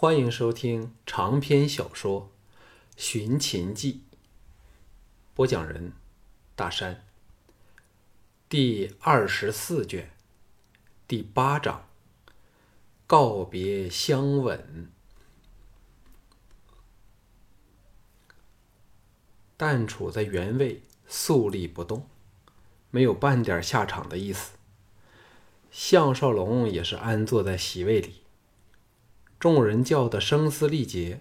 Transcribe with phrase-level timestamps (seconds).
[0.00, 2.30] 欢迎收听长篇小说
[2.96, 4.04] 《寻秦记》，
[5.34, 5.92] 播讲人：
[6.54, 7.04] 大山。
[8.48, 10.10] 第二十四卷，
[11.08, 11.88] 第八章：
[13.08, 14.88] 告别相吻。
[19.56, 22.06] 淡楚在原位肃立不动，
[22.92, 24.52] 没有半点下场的意思。
[25.72, 28.22] 项少龙也是安坐在席位里。
[29.38, 31.20] 众人叫得声嘶力竭，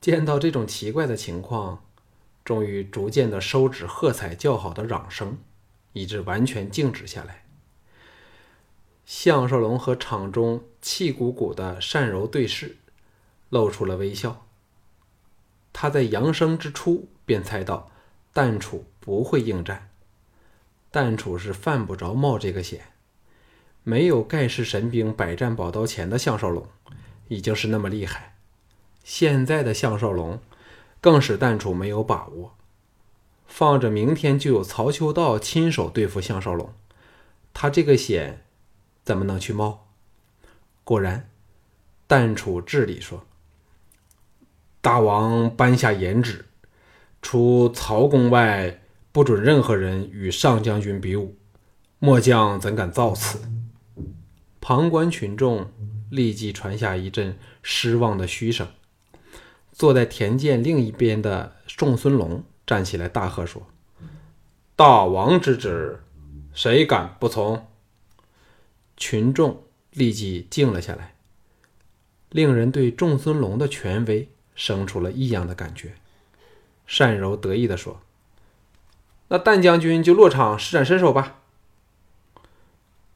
[0.00, 1.82] 见到这种奇怪的情况，
[2.44, 5.38] 终于逐渐的收止喝彩叫好的嚷声，
[5.94, 7.46] 以致完全静止下来。
[9.06, 12.76] 项少龙和场中气鼓鼓的单柔对视，
[13.48, 14.46] 露出了微笑。
[15.72, 17.90] 他在扬声之初便猜到
[18.34, 19.90] 淡楚不会应战，
[20.90, 22.92] 淡楚是犯不着冒这个险。
[23.82, 26.66] 没有盖世神兵百战宝刀前的项少龙。
[27.28, 28.36] 已经是那么厉害，
[29.04, 30.40] 现在的项少龙
[31.00, 32.54] 更使淡楚没有把握。
[33.46, 36.72] 放着明天就有曹秋道亲手对付项少龙，
[37.52, 38.44] 他这个险
[39.04, 39.88] 怎么能去冒？
[40.84, 41.28] 果然，
[42.06, 43.24] 淡楚治理说
[44.80, 46.46] ：“大王颁下严旨，
[47.20, 48.80] 除曹公外，
[49.12, 51.36] 不准任何人与上将军比武。
[51.98, 53.40] 末将怎敢造次？”
[54.60, 55.70] 旁观群众。
[56.12, 58.68] 立即传下一阵失望的嘘声。
[59.72, 63.66] 坐在田间另一边的仲孙龙站起来大喝说
[64.76, 66.02] ：“大王之旨，
[66.52, 67.66] 谁敢不从？”
[68.98, 71.14] 群众立即静了下来，
[72.28, 75.94] 令人对仲孙龙的权威生出了异样的感觉。
[76.98, 78.02] 单柔得意地说
[79.28, 81.40] ：“那旦将军就落场施展身手吧。”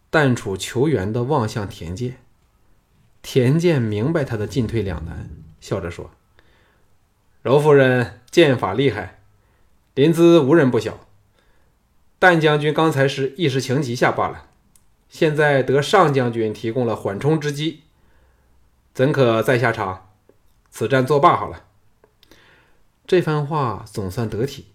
[0.08, 2.18] 淡楚求援地望向田间。
[3.28, 5.28] 田健明白他的进退两难，
[5.60, 6.12] 笑着说
[7.42, 9.18] ：“柔夫人剑法厉害，
[9.94, 11.00] 临淄无人不晓。
[12.20, 14.50] 但将军刚才是一时情急下罢了，
[15.08, 17.82] 现在得上将军提供了缓冲之机，
[18.94, 20.12] 怎可再下场？
[20.70, 21.64] 此战作罢好了。”
[23.08, 24.66] 这番话总算得体，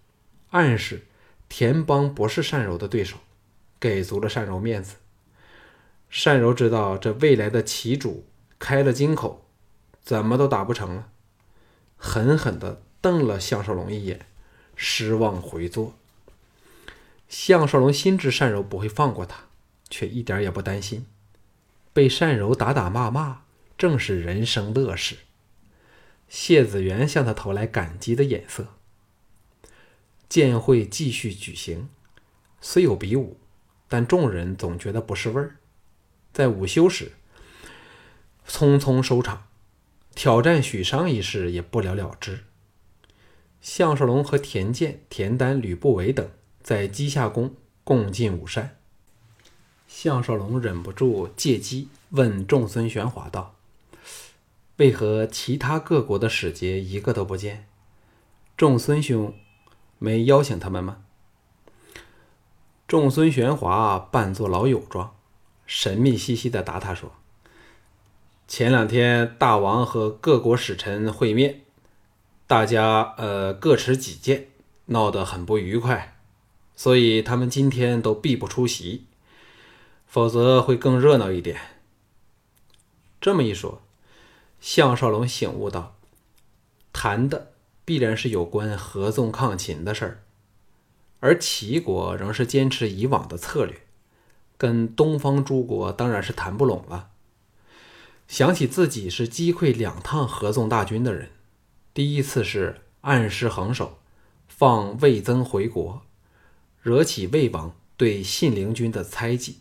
[0.49, 1.07] 暗示
[1.47, 3.15] 田邦不是单柔的对手，
[3.79, 4.97] 给足了单柔面子。
[6.25, 8.25] 单柔知道这未来的旗主。
[8.61, 9.43] 开了金口，
[10.03, 11.09] 怎么都打不成了，
[11.97, 14.27] 狠狠地瞪了项少龙一眼，
[14.75, 15.95] 失望回坐。
[17.27, 19.45] 项少龙心知单柔不会放过他，
[19.89, 21.07] 却一点也不担心。
[21.91, 23.41] 被单柔打打骂骂，
[23.79, 25.17] 正是人生乐事。
[26.29, 28.67] 谢子元向他投来感激的眼色。
[30.29, 31.89] 剑会继续举行，
[32.61, 33.39] 虽有比武，
[33.89, 35.55] 但众人总觉得不是味儿。
[36.31, 37.13] 在午休时。
[38.51, 39.47] 匆匆收场，
[40.13, 42.43] 挑战许商一事也不了了之。
[43.61, 46.29] 项少龙和田健、田丹、吕不韦等
[46.61, 48.77] 在稷下宫共进午膳。
[49.87, 53.55] 项少龙忍不住借机问仲孙玄华道
[54.75, 57.67] ：“为何其他各国的使节一个都不见？
[58.57, 59.33] 仲孙兄
[59.97, 61.03] 没邀请他们吗？”
[62.85, 65.15] 仲孙玄华扮作老友状，
[65.65, 67.13] 神秘兮兮地答他说。
[68.51, 71.61] 前两天大王和各国使臣会面，
[72.47, 74.49] 大家呃各持己见，
[74.87, 76.17] 闹得很不愉快，
[76.75, 79.05] 所以他们今天都必不出席，
[80.05, 81.61] 否则会更热闹一点。
[83.21, 83.81] 这么一说，
[84.59, 85.95] 项少龙醒悟到，
[86.91, 87.53] 谈的
[87.85, 90.23] 必然是有关合纵抗秦的事儿，
[91.21, 93.79] 而齐国仍是坚持以往的策略，
[94.57, 97.10] 跟东方诸国当然是谈不拢了。
[98.31, 101.31] 想起自己是击溃两趟合纵大军的人，
[101.93, 103.99] 第一次是暗施横手，
[104.47, 106.03] 放魏增回国，
[106.81, 109.57] 惹起魏王对信陵君的猜忌，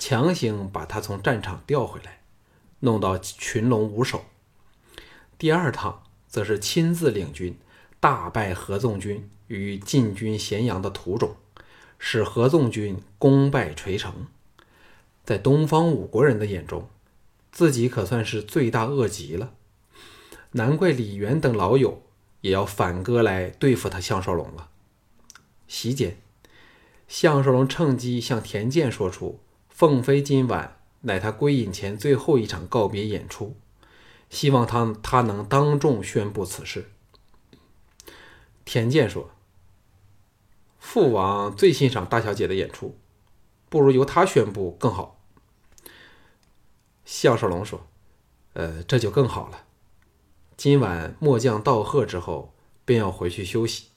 [0.00, 2.22] 强行把他从战场调回来，
[2.80, 4.24] 弄到群龙无首。
[5.38, 7.56] 第二趟则是亲自领军，
[8.00, 11.36] 大败合纵军于进军咸阳的途中，
[12.00, 14.26] 使合纵军功败垂成。
[15.24, 16.88] 在东方五国人的眼中。
[17.52, 19.52] 自己可算是罪大恶极了，
[20.52, 22.02] 难怪李元等老友
[22.40, 24.70] 也要反戈来对付他项少龙了。
[25.68, 26.16] 席间，
[27.06, 29.38] 项少龙趁机向田健说出
[29.68, 33.54] ：“凤飞今晚乃他归隐前最后一场告别演出，
[34.30, 36.90] 希望他他能当众宣布此事。”
[38.64, 39.30] 田健说
[40.80, 42.96] ：“父王最欣赏大小姐的演出，
[43.68, 45.18] 不如由他宣布更好。”
[47.14, 47.86] 项少龙说
[48.54, 49.64] ：“呃，这就更好了。
[50.56, 52.54] 今晚末将道贺之后，
[52.86, 53.88] 便要回去休息，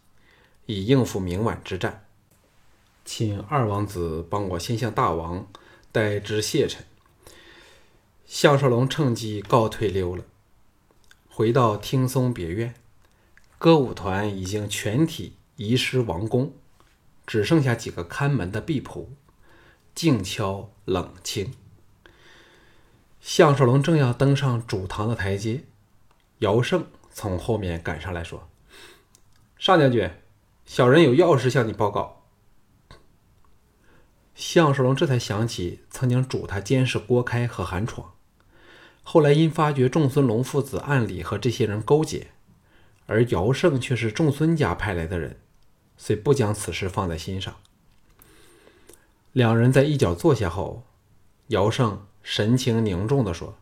[0.66, 2.06] 以应付明晚之战。
[3.06, 5.48] 请二王子帮我先向大王
[5.94, 6.86] 代之谢臣。
[8.26, 10.26] 项少龙趁机告退溜了，
[11.30, 12.76] 回到听松别院，
[13.58, 16.54] 歌舞团已经全体移师王宫，
[17.26, 19.08] 只剩下几个看门的婢仆，
[19.96, 21.54] 静悄冷清。
[23.26, 25.64] 项少龙正要登上主堂的台阶，
[26.38, 28.48] 姚胜从后面赶上来说
[29.58, 30.08] ：“上将军，
[30.64, 32.28] 小人有要事向你报告。”
[34.36, 38.14] 项少龙这才想起曾经嘱他监视郭开和韩闯，
[39.02, 42.28] 后来因发觉仲孙龙父子暗里和这些人勾结，
[43.08, 45.40] 而姚胜却是仲孙家派来的人，
[45.98, 47.56] 遂不将此事放在心上。
[49.32, 50.84] 两人在一角坐下后，
[51.48, 53.56] 姚胜神情凝重地说：“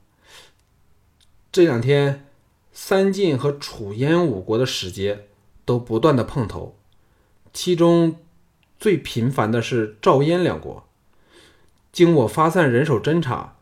[1.51, 2.25] 这两天，
[2.71, 5.27] 三晋和楚燕五国的使节
[5.65, 6.77] 都不断的碰头，
[7.51, 8.15] 其中……”
[8.79, 10.85] 最频繁的是赵燕两国。
[11.93, 13.55] 经我发散人手侦查，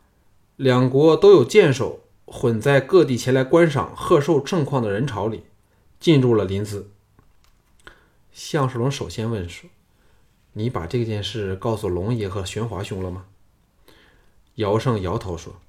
[0.56, 5.44] 两国都有剑手混在各地前来观赏贺寿盛况的人潮里，
[6.00, 6.86] 进入了临淄。
[8.32, 9.70] 项世龙首先问说
[10.54, 13.26] ：“你把这件事告诉龙爷和玄华兄了吗？”
[14.56, 15.62] 姚胜摇头说：“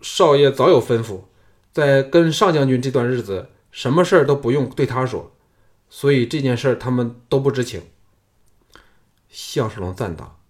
[0.00, 1.22] 少爷早有吩咐，
[1.72, 5.32] 在跟上将军这段日子，什么事儿都不用对他说，
[5.90, 7.82] 所以这件事他们都不知情。”
[9.28, 10.40] 项少龙赞道：“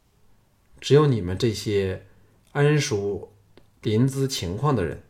[0.81, 2.07] 只有你们这些
[2.53, 3.33] 谙熟
[3.81, 5.05] 临淄情况的人，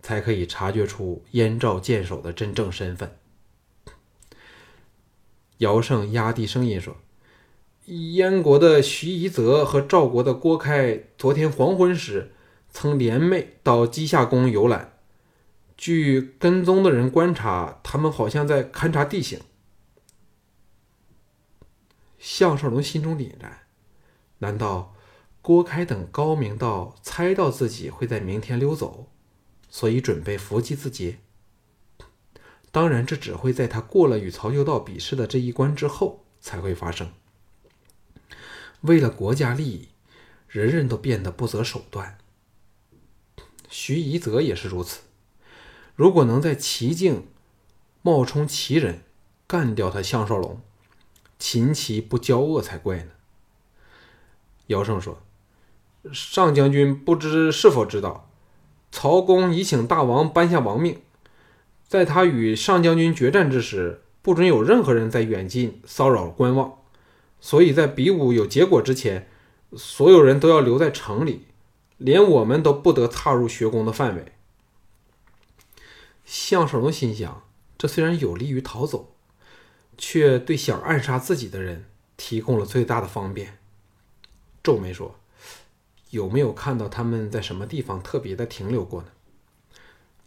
[0.00, 3.18] 才可以察觉出燕赵剑手的真正身份。”
[5.58, 6.96] 姚胜压低声音说
[7.86, 12.32] ：“燕国的徐夷则和赵国的郭开，昨天黄昏时
[12.70, 14.94] 曾联袂到稷下宫游览。
[15.76, 19.40] 据跟踪的人观察，他们好像在勘察地形。”
[22.18, 23.66] 项少龙心中凛然，
[24.38, 24.94] 难道
[25.42, 29.10] 郭开等高明到猜到自己会在明天溜走，
[29.68, 31.18] 所以准备伏击自己？
[32.70, 37.12] 当然，这只会在他过了与曹秀道比试的这一关之后才会发生。
[38.84, 39.88] 为了国家利益，
[40.46, 42.18] 人人都变得不择手段。
[43.70, 45.00] 徐夷则也是如此。
[45.96, 47.26] 如果能在齐境
[48.02, 49.00] 冒充齐人，
[49.46, 50.60] 干掉他项少龙。
[51.38, 53.10] 秦齐不交恶才怪呢。
[54.66, 55.18] 姚胜说
[56.12, 58.30] ：“上将军不知是否知道，
[58.92, 61.00] 曹公已请大王颁下王命，
[61.88, 66.83] 在他与上将军决战之时，不准有任何人在远近骚扰观望。
[67.44, 69.28] 所以在比武有结果之前，
[69.76, 71.42] 所有人都要留在城里，
[71.98, 74.32] 连我们都不得踏入学宫的范围。”
[76.24, 77.42] 项少龙心想：
[77.76, 79.10] 这虽然有利于逃走。
[79.96, 81.84] 却对想暗杀自己的人
[82.16, 83.58] 提供了最大的方便。
[84.60, 85.20] 皱眉说
[86.10, 89.08] ：“有没有看到他们在什么地方特别的停留过呢？”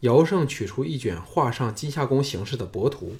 [0.00, 3.16] 姚胜取出一卷画上金下宫形势的帛图，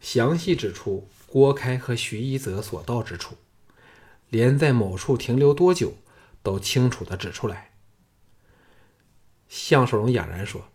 [0.00, 3.34] 详细指出郭开和徐一泽所到之处，
[4.28, 5.94] 连在某处停留多久
[6.44, 7.72] 都清楚的指出来。
[9.48, 10.68] 项少龙哑然说：“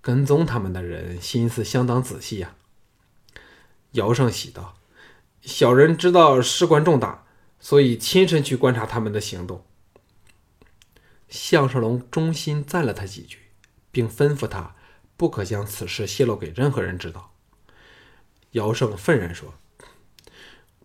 [0.00, 2.54] 跟踪他们的人心思相当仔细呀。”
[3.98, 4.76] 姚胜喜道
[5.42, 7.26] ：“小人知道事关重大，
[7.58, 9.66] 所以亲身去观察他们的行动。”
[11.28, 13.40] 项少龙衷心赞了他几句，
[13.90, 14.76] 并吩咐他
[15.16, 17.32] 不可将此事泄露给任何人知道。
[18.52, 19.54] 姚胜愤然说：“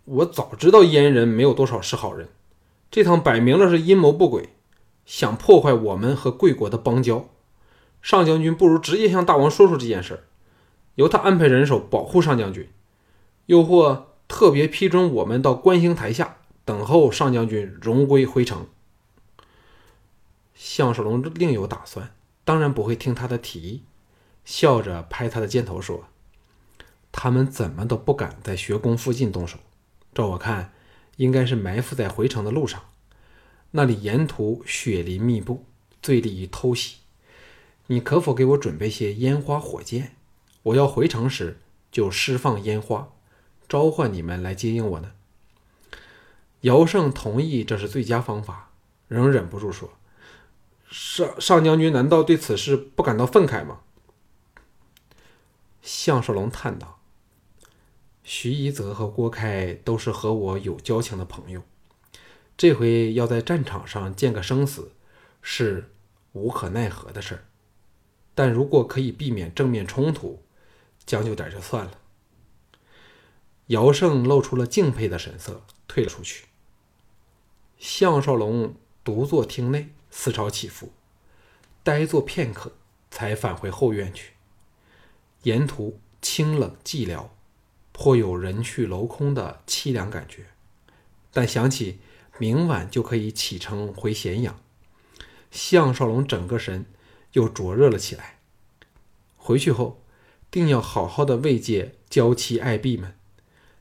[0.10, 2.30] 我早知道燕人没有多少是好人，
[2.90, 4.50] 这趟摆明了是阴谋不轨，
[5.06, 7.30] 想破坏我们和贵国的邦交。
[8.02, 10.24] 上将军不如直接向大王说出这件事，
[10.96, 12.68] 由他安排人手保护上将军。”
[13.46, 18.68] 又或特别批准我们到观星台下等候上将军荣归回城。
[20.54, 22.14] 项少龙另有打算，
[22.44, 23.84] 当然不会听他的提议，
[24.46, 26.06] 笑着拍他的肩头说
[27.12, 29.58] ：“他们怎么都不敢在学宫附近动手，
[30.20, 30.74] 照我看，
[31.16, 32.84] 应该是埋伏在回城的路上。
[33.72, 35.64] 那里沿途雪林密布，
[36.02, 36.98] 最利于偷袭。
[37.88, 40.18] 你可否给我准备些烟花火箭？
[40.64, 41.58] 我要回城时
[41.90, 43.14] 就释放烟花。”
[43.70, 45.12] 召唤你们来接应我呢？
[46.62, 48.72] 姚胜同意这是最佳方法，
[49.08, 49.94] 仍忍不住说
[50.92, 53.80] ：“上上将军难道对此事不感到愤慨吗？”
[55.82, 56.99] 项少龙叹道
[58.32, 61.64] ：“徐一泽和郭开都是和我有交情的朋友，
[62.56, 64.92] 这回要在战场上见个生死，
[65.42, 65.90] 是
[66.34, 67.46] 无可奈何的事儿，
[68.36, 70.44] 但如果可以避免正面冲突，
[71.08, 71.98] 将就点就算了。
[73.66, 76.46] 姚胜露出了敬佩的神色，退了出去。
[77.80, 80.92] 项少龙独坐厅内，思潮起伏，
[81.82, 82.74] 呆坐片刻，
[83.10, 84.34] 才返回后院去。
[85.42, 87.30] 沿途清冷寂寥，
[88.02, 90.46] 颇有人去楼空的凄凉感觉。
[91.34, 92.00] 但想起
[92.38, 94.58] 明晚就可以启程回咸阳，
[95.52, 96.86] 项少龙整个神
[97.34, 98.40] 又灼热了起来。
[99.36, 100.02] 回去后，
[100.50, 103.18] 定要好好的慰藉娇妻爱婢们。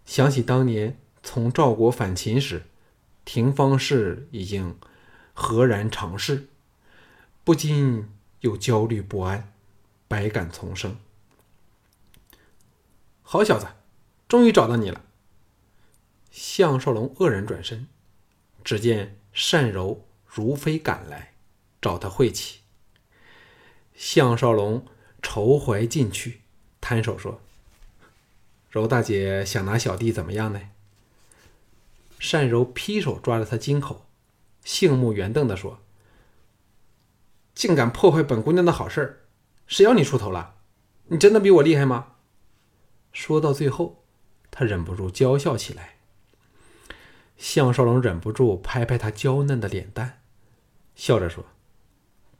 [0.05, 2.65] 想起当年从赵国返秦时，
[3.25, 4.77] 廷芳氏已经
[5.33, 6.49] 何然长逝，
[7.45, 8.09] 不禁
[8.41, 9.53] 又焦虑不安，
[10.09, 10.97] 百感丛生。
[13.23, 13.69] 好小子，
[14.29, 15.07] 终于找到你了！
[16.31, 17.87] 项少龙愕然转身，
[18.63, 19.19] 只见
[19.51, 21.33] 单柔如飞赶来，
[21.81, 22.61] 找他晦气。
[23.95, 24.87] 项少龙
[25.23, 26.43] 愁怀进去，
[26.79, 27.41] 摊手说
[28.69, 30.61] ：“柔大姐想拿小弟怎么样呢？”
[32.31, 34.05] 单柔劈手抓着他襟口，
[34.63, 35.81] 杏目圆瞪的说
[37.55, 39.21] ：“竟敢破坏本姑娘的好事儿，
[39.67, 40.57] 谁要你出头了？
[41.07, 42.17] 你真的比我厉害吗？”
[43.11, 44.05] 说到最后，
[44.59, 45.99] 他忍不住娇笑起来。
[47.37, 50.21] 项少龙忍不住拍拍他娇嫩的脸蛋，
[50.97, 51.45] 笑着说：“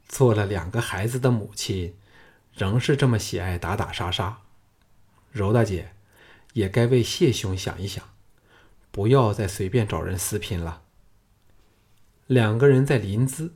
[0.05, 1.95] 做了两个孩子的母亲，
[2.51, 4.41] 仍是这么喜爱打打杀杀。
[5.31, 5.93] 柔大姐，
[6.51, 8.03] 也该为谢兄想一想。”
[8.91, 10.81] 不要再随便找人私拼了。
[12.27, 13.51] 两个人在临淄，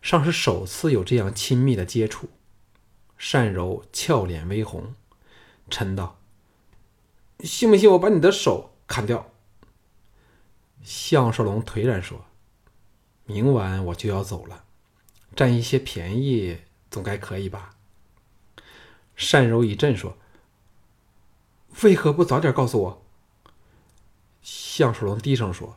[0.00, 2.30] 尚是首次有这样亲密的接触。
[3.18, 4.94] 单柔俏脸微红，
[5.68, 6.17] 嗔道
[7.40, 9.30] ：“信不信我把你的手砍掉？”
[10.82, 12.24] 项少龙颓然说
[13.26, 14.64] ：“明晚我就要走了，
[15.36, 16.58] 占一些便宜
[16.90, 17.76] 总该可以吧？”
[19.32, 20.16] 单柔一震说
[21.82, 23.02] ：“为何不早点告诉我？”
[24.40, 25.76] 项少龙低声说：“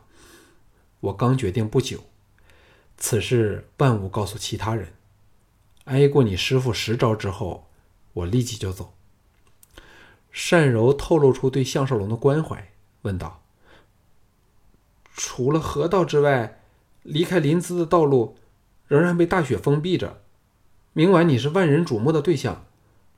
[1.00, 2.04] 我刚决定不久，
[2.96, 4.94] 此事万勿告诉其他人。
[5.84, 7.68] 挨过你师傅十招之后，
[8.12, 8.94] 我立即就走。”
[10.32, 12.72] 单柔透露出对项少龙的关怀，
[13.02, 13.42] 问道
[15.14, 16.62] ：“除了河道之外，
[17.02, 18.38] 离开临淄的道路
[18.86, 20.22] 仍然被大雪封闭着。
[20.94, 22.64] 明晚你是万人瞩目的对象，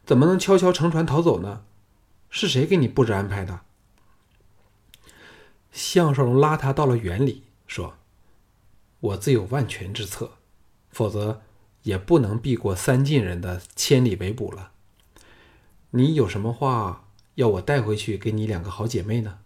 [0.05, 1.63] 怎么能悄悄乘船逃走呢？
[2.31, 3.61] 是谁给你布置安排的？”
[5.71, 7.95] 项少龙拉他到了园里，说
[9.01, 10.33] ：“我自有万全之策，
[10.91, 11.43] 否则
[11.83, 14.73] 也不能避过三晋人的千里围捕了。
[15.91, 17.04] 你有什么话
[17.35, 19.39] 要我带回去给你两个好姐妹呢？”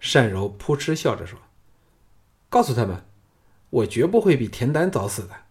[0.00, 1.38] 单柔扑哧笑着说
[2.50, 3.04] ：“告诉他们，
[3.70, 5.44] 我绝不会比田丹早死的，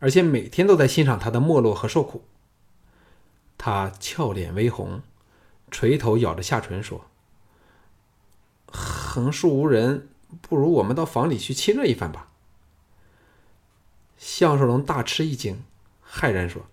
[0.00, 2.24] 而且每天都在欣赏他的没落和受苦。”
[3.56, 5.02] 他俏脸微红，
[5.70, 7.06] 垂头咬着下唇说。
[8.72, 10.08] 横竖无人，
[10.40, 12.30] 不如我们到房里去亲热一番吧。
[14.16, 15.64] 项少龙大吃一惊，
[16.08, 16.66] 骇然说：“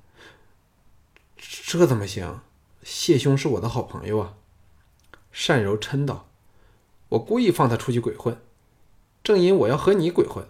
[1.38, 2.42] 这怎么行？
[2.90, 4.38] 谢兄是我的好朋友啊！”
[5.46, 6.30] 单柔嗔道
[7.10, 8.40] ：“我故意放他出去鬼混，
[9.22, 10.48] 正因我要和你鬼混，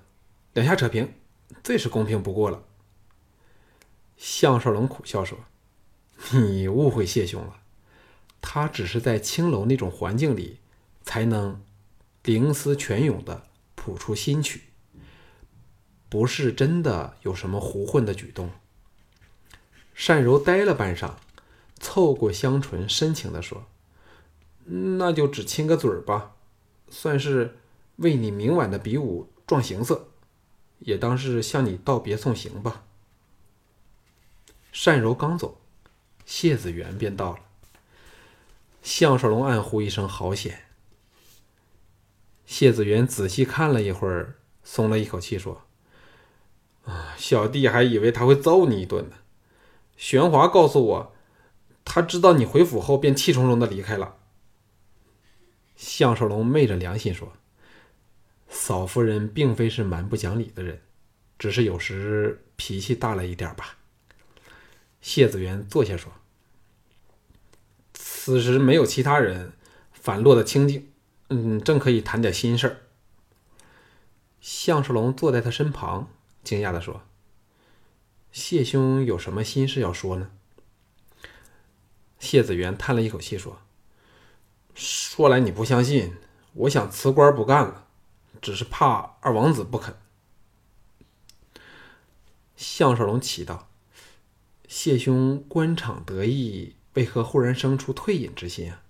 [0.54, 1.16] 两下扯平，
[1.64, 2.64] 最是公平不过了。”
[4.18, 5.40] 项少龙苦笑说
[6.32, 7.62] ：“你误会谢兄了，
[8.40, 10.60] 他只是在青楼那种环境里
[11.04, 11.60] 才能。”
[12.24, 14.64] 灵思泉涌的谱出新曲，
[16.10, 18.52] 不是真的有什么胡混的举动。
[20.06, 21.14] 单柔呆了半晌，
[21.80, 23.66] 凑过香唇，深情地说
[24.98, 26.36] ：“那就只亲个嘴儿吧，
[26.90, 27.58] 算是
[27.98, 30.10] 为你明晚的比武壮行色，
[30.80, 32.84] 也当是向你道别送行吧。”
[34.86, 35.60] 单柔刚走，
[36.26, 37.40] 谢子元便到了。
[38.82, 40.64] 项少龙暗呼一声：“好险！”
[42.46, 45.64] 谢子元仔细看了一会儿，松了一口气，说
[46.86, 49.18] ：“啊，小弟还以为他会揍你一顿呢。
[49.98, 51.14] 玄华告诉我，
[51.90, 54.18] 他知道你回府后，便气冲冲的离开了。”
[55.78, 57.32] 项少龙昧着良心说
[58.50, 60.82] ：“嫂夫人并非是蛮不讲理的人，
[61.40, 63.78] 只是有时脾气大了一点吧。”
[65.00, 66.12] 谢子元坐下说
[67.94, 69.54] ：“此时没有其他人，
[69.94, 70.90] 反落得清静。”
[71.30, 72.78] 嗯，正可以谈点心事儿。
[74.40, 76.10] 项少龙坐在他身旁，
[76.44, 77.02] 惊讶的说
[78.32, 80.32] ：“谢兄有什么心事要说呢？”
[82.20, 83.60] 谢子元叹了一口气说
[84.74, 86.16] ：“说来你不相信，
[86.54, 87.86] 我想辞官不干了，
[88.42, 89.96] 只是怕二王子不肯。”
[92.58, 93.68] 项少龙奇道
[94.68, 98.82] ：“谢兄官场得意，为何忽然生出退隐之心啊？”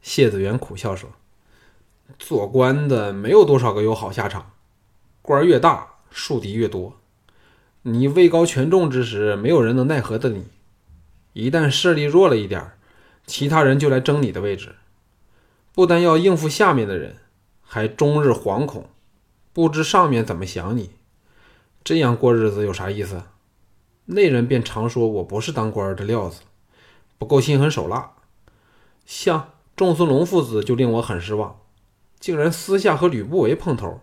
[0.00, 1.10] 谢子元苦笑说
[2.18, 4.52] ：“做官的没有多少个有好下场，
[5.20, 6.98] 官越大，树敌越多。
[7.82, 10.44] 你位高权重之时，没有人能奈何的你；
[11.32, 12.72] 一旦势力弱了一点，
[13.26, 14.76] 其他人就来争你的位置，
[15.72, 17.16] 不但要应付下面的人，
[17.62, 18.88] 还终日惶恐，
[19.52, 20.90] 不知上面怎么想你。”
[21.84, 23.22] 这样过日子有啥意思？
[24.04, 26.42] 那人便常说我不是当官的料子，
[27.18, 28.12] 不够心狠手辣。
[29.04, 31.60] 像仲孙龙父子就令我很失望，
[32.20, 34.00] 竟然私下和吕不韦碰头，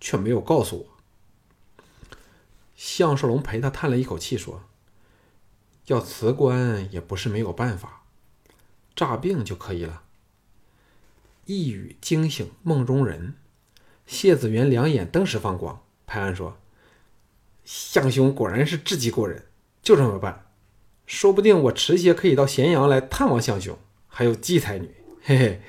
[0.00, 0.86] 却没有告诉我。
[2.74, 4.62] 项少龙陪他叹了一口气，说
[5.90, 8.04] ：“要辞官也不是没有办法，
[8.94, 10.04] 诈病就可以了。”
[11.46, 13.34] 一语惊醒梦中人，
[14.06, 16.56] 谢子元两眼登时放光，拍案说。
[17.64, 19.46] 相兄果然是智计过人，
[19.82, 20.46] 就这么办，
[21.06, 25.62] 说不定我迟些可以到咸阳来探望相兄，还有季才女，嘿嘿，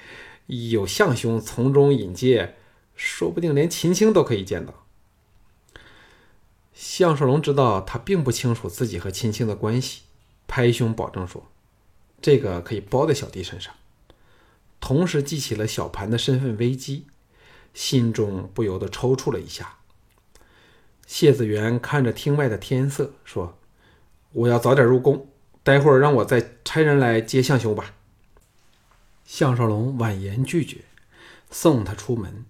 [0.46, 2.58] 有相兄从中引荐，
[2.96, 4.86] 说不定连秦青都可以见到。
[6.74, 10.01] 项少龙知道他并不清楚自己和秦青的关系，
[10.51, 11.48] 拍胸保证说
[12.22, 13.74] ：“这个可以包在小弟身上。”
[14.81, 17.05] 同时记起了小盘的身份危机，
[17.74, 19.77] 心中不由得抽搐了一下。
[21.08, 23.58] 谢子元看着厅外的天色，说
[24.34, 25.29] ：“我要早点入宫，
[25.63, 27.93] 待会儿让我再差人来接相兄吧。”
[29.24, 30.79] 项少龙婉言拒绝，
[31.50, 32.43] 送他出门，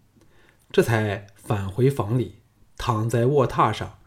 [0.72, 2.38] 这才返回房里，
[2.80, 4.00] 躺在卧榻上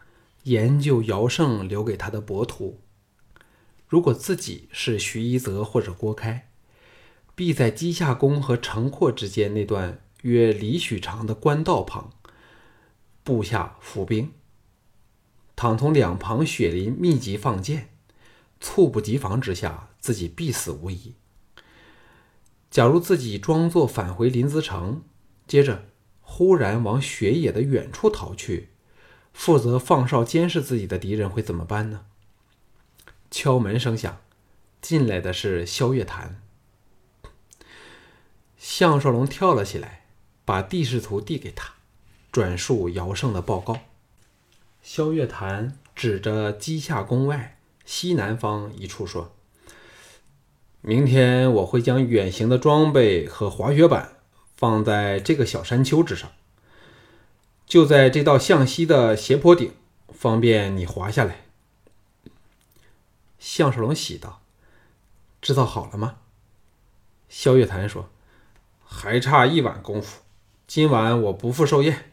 [0.43, 2.81] 研究姚胜留给他的帛图。
[3.95, 6.49] 如果自己是徐一泽或者郭开，
[7.33, 12.11] 必在稷下宫和城廓之间那段约里许长的官道旁
[13.23, 14.33] 布下伏兵。
[15.55, 17.87] 倘从两旁雪林密集放箭，
[18.59, 21.13] 猝不及防之下，自己必死无疑。
[22.69, 25.03] 假如自己装作返回临淄城，
[25.47, 25.85] 接着
[26.19, 28.71] 忽然往雪野的远处逃去，
[29.31, 32.07] 负责放哨监视自己的敌人会怎么办呢？
[33.37, 34.21] 敲门声响，
[34.81, 36.41] 进来的是萧月潭。
[38.57, 40.05] 项少龙跳了起来，
[40.45, 41.73] 把地势图递给他，
[42.31, 43.79] 转述姚胜的报告。
[44.81, 49.35] 萧月潭指着稷下宫外西南方一处说
[50.79, 54.15] ：“明天我会将远行的装备和滑雪板
[54.55, 56.31] 放在这个小山丘之上，
[57.67, 59.73] 就在这道向西的斜坡顶，
[60.13, 61.41] 方便你滑下来。”
[63.47, 64.41] 项少龙喜道
[65.39, 66.17] ：“制造好了吗？”
[67.29, 68.09] 萧月潭说
[68.83, 70.23] ：“还差一晚功夫，
[70.65, 72.11] 今晚我不赴寿宴，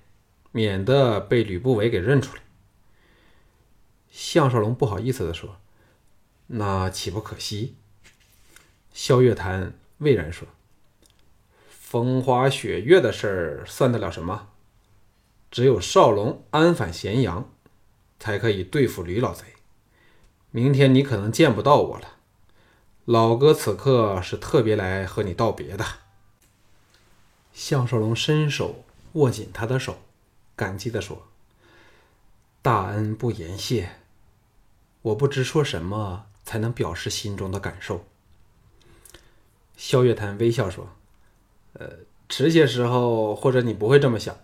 [0.51, 2.43] 免得被吕不韦给认出来。”
[4.13, 5.57] 项少龙不好意思地说
[6.49, 7.77] ：“那岂不可惜？”
[8.93, 10.47] 萧月潭蔚然说
[11.71, 14.51] ：“风花雪月的事儿算得了什么？
[15.51, 17.51] 只有少龙安返咸阳，
[18.21, 19.47] 才可以对付吕老贼。
[20.53, 22.17] 明天你可能见不到我了。
[23.05, 25.85] 老哥此刻是特别来和你道别的。”
[27.53, 28.85] 项少龙伸手
[29.15, 29.99] 握紧他的手，
[30.55, 31.27] 感激地说
[32.63, 33.97] ：“大恩不言谢。”
[35.03, 38.05] 我不知说什么才能表示心中的感受。
[39.77, 40.89] 萧月潭微笑说
[41.75, 41.91] ：“呃，
[42.29, 44.37] 迟些时候或者你不会这么想。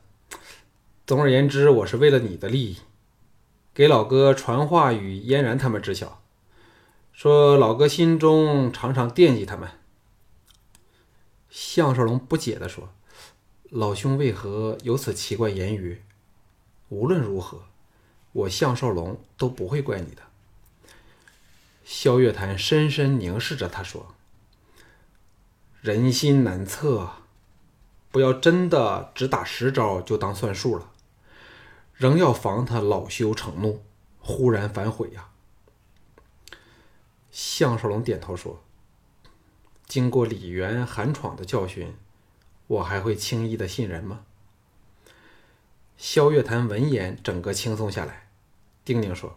[1.07, 2.79] 总而言之，我是为了你的利益，
[3.79, 6.21] 给老哥传话与嫣然他们知晓，
[7.13, 9.71] 说老哥心中常常惦记他们。”
[11.49, 12.93] 项少龙不解地说
[13.71, 16.03] ：“老兄为何有此奇怪言语？
[16.89, 17.67] 无论如何，
[18.33, 20.23] 我项少龙都不会怪你的。”
[21.87, 24.17] 萧月潭深深凝视着他，说
[25.81, 27.11] ：“人心难测，
[28.11, 30.91] 不要真的只打十招就当算数了，
[31.99, 33.83] 仍要防他恼羞成怒，
[34.21, 35.29] 忽然反悔呀。”
[37.31, 38.63] 项少龙点头说
[39.87, 41.95] ：“经过李元寒闯的教训，
[42.69, 44.25] 我还会轻易的信任吗？”
[45.99, 48.31] 萧月潭闻言，整个轻松下来，
[48.85, 49.37] 叮咛说。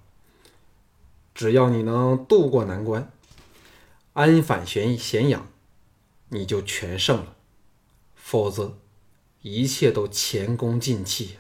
[1.34, 3.12] 只要你能渡过难关，
[4.14, 5.48] 安返咸咸阳，
[6.30, 7.36] 你就全胜了；
[8.16, 8.78] 否则，
[9.42, 11.38] 一切都前功尽弃。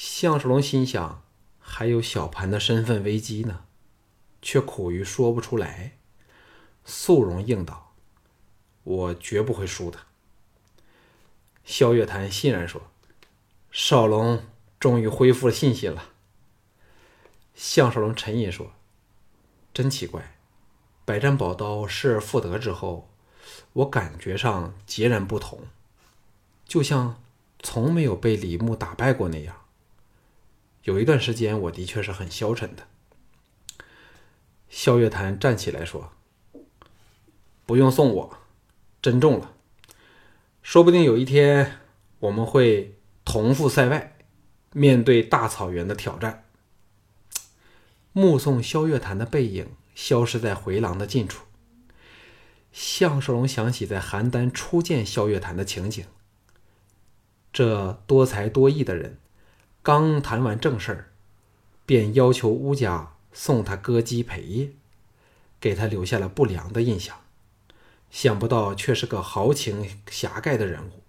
[0.00, 1.24] 项少龙心想，
[1.58, 3.64] 还有小盘的身份危机呢，
[4.40, 5.98] 却苦于说不出来，
[6.84, 7.96] 素容应道
[8.84, 9.98] ：“我绝不会输的。”
[11.66, 12.92] 萧月潭欣然说
[13.72, 14.44] ：“少龙
[14.78, 16.10] 终于恢复了信心了。”
[17.56, 18.70] 项少龙沉吟说
[19.74, 20.36] ：“真奇怪，
[21.04, 23.08] 百战宝刀失而复得之后，
[23.72, 25.66] 我感觉上截然不同，
[26.68, 27.20] 就像
[27.58, 29.56] 从没有被李牧打败过那样。
[30.84, 32.86] 有一段时间，我的确是很消沉的。”
[34.68, 36.12] 萧月潭站起来说
[37.64, 38.38] ：“不用送我，
[39.00, 39.54] 珍重了。
[40.62, 41.78] 说不定有一天
[42.18, 44.16] 我们会同赴塞外，
[44.72, 46.44] 面对大草原的挑战。”
[48.12, 51.44] 目送萧月潭的背影消失在回廊的近处，
[52.72, 56.04] 项少龙想起在邯郸初见萧月潭的情景。
[57.52, 59.18] 这多才多艺的人，
[59.82, 61.12] 刚谈完正事儿，
[61.86, 63.14] 便要求乌家。
[63.30, 64.70] 送他歌姬陪夜，
[65.60, 67.20] 给他留下了不良的印象。
[68.10, 71.02] 想不到却是个豪情侠盖的人物，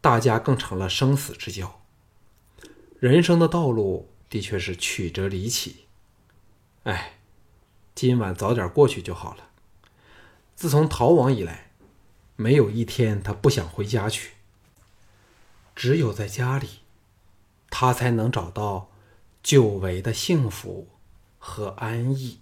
[0.00, 1.80] 大家更成了生死之交。
[3.00, 5.86] 人生的道路的确是曲折离奇。
[6.84, 7.18] 哎，
[7.94, 9.48] 今晚早点过去就好了。
[10.54, 11.70] 自从逃亡以来，
[12.36, 14.34] 没有一天他不想回家去。
[15.74, 16.68] 只有在家里，
[17.78, 18.88] 他才能找到
[19.42, 20.88] 久违的幸福。
[21.38, 22.40] 和安逸。